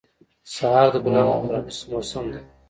سهار 0.53 0.87
د 0.93 0.95
ګلانو 1.03 1.35
د 1.41 1.43
پرانیستو 1.47 1.85
موسم 1.91 2.25
دی. 2.33 2.41